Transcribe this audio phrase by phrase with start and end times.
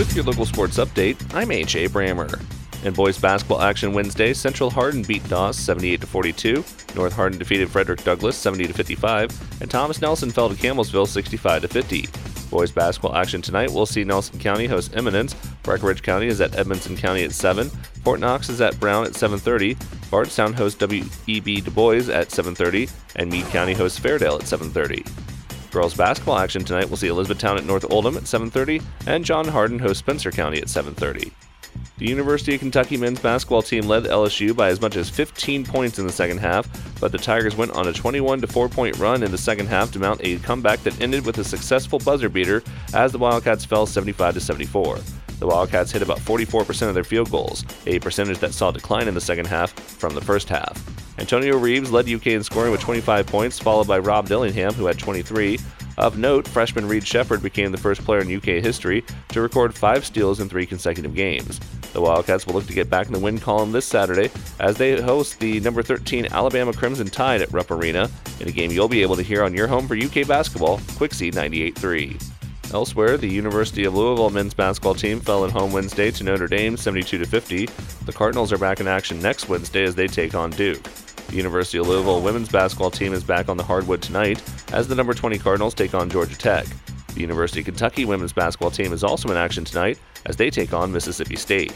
[0.00, 1.88] With your local sports update, I'm A.J.
[1.88, 2.42] Brammer.
[2.86, 8.02] In boys basketball action Wednesday, Central Hardin beat Doss 78 42, North Hardin defeated Frederick
[8.02, 12.08] Douglass 70 55, and Thomas Nelson fell to Campbellsville 65 50.
[12.48, 15.34] Boys basketball action tonight, we'll see Nelson County host Eminence.
[15.62, 17.68] Breckinridge County is at Edmonson County at 7.
[18.02, 19.76] Fort Knox is at Brown at 7.30.
[20.10, 21.60] Bardstown hosts W.E.B.
[21.60, 22.90] Du Bois at 7.30.
[23.16, 25.29] And Meade County hosts Fairdale at 7.30.
[25.70, 28.82] Girls basketball action tonight, we'll see Elizabethtown at North Oldham at 7.30.
[29.06, 31.32] And John Hardin hosts Spencer County at 7.30.
[31.98, 35.98] The University of Kentucky men's basketball team led LSU by as much as 15 points
[35.98, 36.66] in the second half,
[36.98, 39.98] but the Tigers went on a 21 4 point run in the second half to
[39.98, 42.62] mount a comeback that ended with a successful buzzer beater
[42.94, 44.98] as the Wildcats fell 75 74.
[45.40, 49.14] The Wildcats hit about 44% of their field goals, a percentage that saw decline in
[49.14, 50.99] the second half from the first half.
[51.20, 54.98] Antonio Reeves led UK in scoring with 25 points, followed by Rob Dillingham, who had
[54.98, 55.58] 23.
[55.98, 60.06] Of note, freshman Reed Sheppard became the first player in UK history to record five
[60.06, 61.60] steals in three consecutive games.
[61.92, 64.98] The Wildcats will look to get back in the win column this Saturday as they
[65.00, 69.02] host the number 13 Alabama Crimson Tide at Rupp Arena in a game you'll be
[69.02, 72.72] able to hear on your home for UK basketball, Quixie 98.3.
[72.72, 76.76] Elsewhere, the University of Louisville men's basketball team fell in home Wednesday to Notre Dame
[76.76, 77.66] 72 50.
[78.06, 80.86] The Cardinals are back in action next Wednesday as they take on Duke.
[81.30, 84.42] The University of Louisville women's basketball team is back on the hardwood tonight
[84.72, 86.66] as the number 20 Cardinals take on Georgia Tech.
[87.14, 90.72] The University of Kentucky women's basketball team is also in action tonight as they take
[90.72, 91.72] on Mississippi State.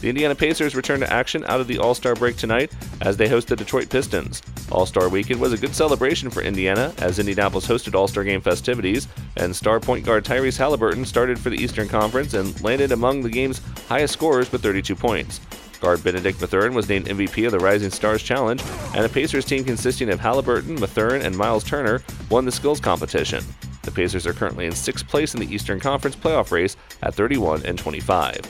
[0.00, 3.28] The Indiana Pacers return to action out of the All Star break tonight as they
[3.28, 4.40] host the Detroit Pistons.
[4.70, 8.40] All Star weekend was a good celebration for Indiana as Indianapolis hosted All Star game
[8.40, 13.22] festivities, and star point guard Tyrese Haliburton started for the Eastern Conference and landed among
[13.22, 15.40] the game's highest scorers with 32 points.
[15.80, 18.62] Guard Bennedict Mathurin was named MVP of the Rising Stars Challenge,
[18.94, 23.42] and a Pacers team consisting of Haliburton, Mathurin, and Miles Turner won the skills competition.
[23.82, 27.64] The Pacers are currently in sixth place in the Eastern Conference playoff race at 31
[27.64, 28.40] and 25.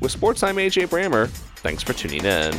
[0.00, 1.28] With sports, I'm AJ Brammer.
[1.56, 2.52] Thanks for tuning in.